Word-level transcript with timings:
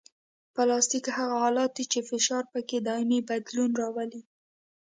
پلاستیک 0.55 1.05
هغه 1.17 1.35
حالت 1.43 1.69
دی 1.77 1.85
چې 1.93 1.99
فشار 2.09 2.43
پکې 2.53 2.77
دایمي 2.87 3.19
بدلون 3.29 3.71
راولي 3.81 4.21